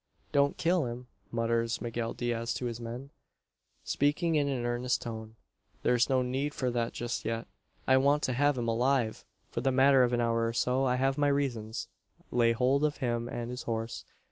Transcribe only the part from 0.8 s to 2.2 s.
him!" mutters Miguel